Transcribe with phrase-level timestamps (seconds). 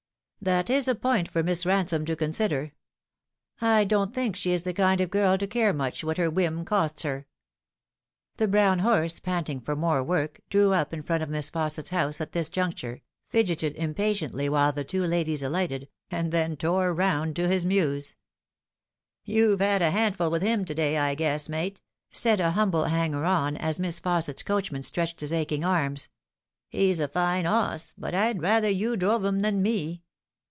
[0.51, 2.73] "That is a point for Miss Ransome to consider.
[3.61, 6.65] I don't think she is the kind of girl to care much what her whim
[6.65, 7.27] costs her."
[8.37, 12.19] The brown horse, panting for more work, drew up in front of Miss Fausset's house
[12.19, 17.47] at this juncture, fidgeted impatiently while the two ladies alighted, and then tore round to
[17.47, 18.15] his mews."
[19.23, 22.19] You've had a handful with him to day, I guess, mate," 200 The Fatal Three.
[22.19, 26.09] said a humble hanger on, as Miss Fausset's coachman stretched his aching arms."
[26.67, 30.01] He's a fine 'oss, but I'd rather you drove 'hn than me."